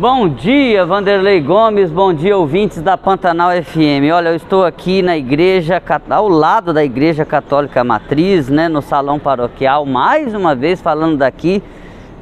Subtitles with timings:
[0.00, 4.08] Bom dia, Vanderlei Gomes, bom dia, ouvintes da Pantanal FM.
[4.14, 9.18] Olha, eu estou aqui na igreja, ao lado da Igreja Católica Matriz, né, no salão
[9.18, 11.62] paroquial, mais uma vez falando daqui,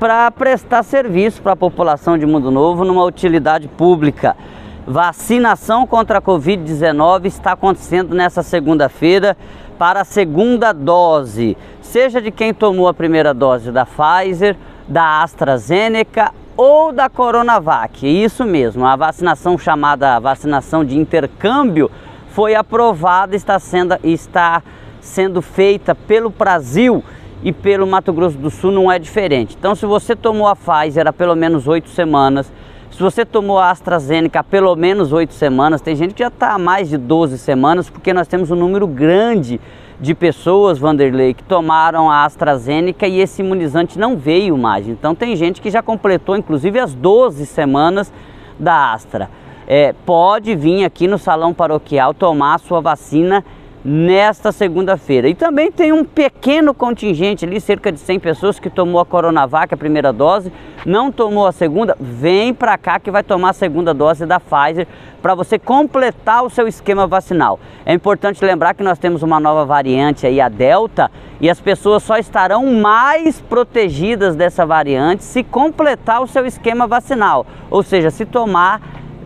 [0.00, 4.36] para prestar serviço para a população de Mundo Novo numa utilidade pública.
[4.84, 9.36] Vacinação contra a Covid-19 está acontecendo nessa segunda-feira
[9.78, 14.56] para a segunda dose, seja de quem tomou a primeira dose da Pfizer,
[14.88, 18.06] da AstraZeneca ou da Coronavac.
[18.06, 21.90] Isso mesmo, a vacinação chamada vacinação de intercâmbio
[22.32, 24.62] foi aprovada, está sendo, está
[25.00, 27.02] sendo feita pelo Brasil
[27.42, 29.56] e pelo Mato Grosso do Sul não é diferente.
[29.58, 32.52] Então, se você tomou a Pfizer há pelo menos oito semanas,
[32.90, 36.52] se você tomou a AstraZeneca há pelo menos oito semanas, tem gente que já está
[36.52, 39.58] há mais de 12 semanas, porque nós temos um número grande
[40.00, 44.88] de pessoas, Vanderlei, que tomaram a AstraZeneca e esse imunizante não veio mais.
[44.88, 48.12] Então tem gente que já completou inclusive as 12 semanas
[48.58, 49.28] da Astra.
[49.66, 53.44] É, pode vir aqui no salão paroquial tomar a sua vacina
[53.84, 55.28] nesta segunda-feira.
[55.28, 59.72] E também tem um pequeno contingente ali, cerca de 100 pessoas que tomou a Coronavac,
[59.72, 60.52] a primeira dose,
[60.84, 64.86] não tomou a segunda, vem para cá que vai tomar a segunda dose da Pfizer
[65.20, 67.58] para você completar o seu esquema vacinal.
[67.84, 72.02] É importante lembrar que nós temos uma nova variante aí, a Delta, e as pessoas
[72.02, 78.24] só estarão mais protegidas dessa variante se completar o seu esquema vacinal, ou seja, se
[78.26, 78.80] tomar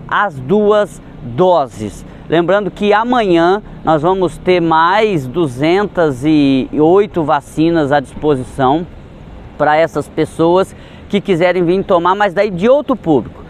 [0.08, 2.04] as duas doses.
[2.28, 8.86] Lembrando que amanhã nós vamos ter mais 208 vacinas à disposição
[9.58, 10.74] para essas pessoas
[11.08, 13.44] que quiserem vir tomar, mas daí de outro público.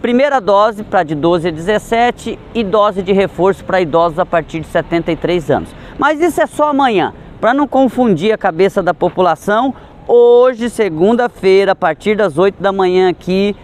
[0.00, 4.60] Primeira dose para de 12 a 17 e dose de reforço para idosos a partir
[4.60, 5.74] de 73 anos.
[5.98, 9.74] Mas isso é só amanhã, para não confundir a cabeça da população.
[10.06, 13.54] Hoje, segunda-feira, a partir das 8 da manhã aqui,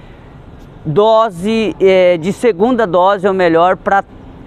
[0.85, 4.05] dose é, de segunda dose, ou melhor, para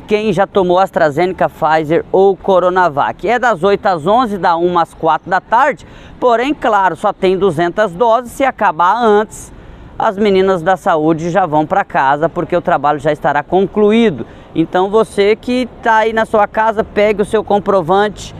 [0.09, 3.29] quem já tomou AstraZeneca, Pfizer ou Coronavac.
[3.29, 5.85] É das 8 às 11, da 1 às 4 da tarde,
[6.19, 9.53] porém, claro, só tem 200 doses, se acabar antes,
[9.99, 14.25] as meninas da saúde já vão para casa porque o trabalho já estará concluído.
[14.55, 18.33] Então você que está aí na sua casa, pegue o seu comprovante,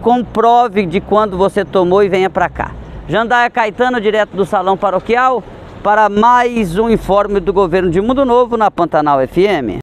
[0.00, 2.70] comprove de quando você tomou e venha para cá.
[3.06, 5.42] Jandaia Caetano, direto do Salão Paroquial,
[5.82, 9.74] para mais um informe do Governo de Mundo Novo na Pantanal FM.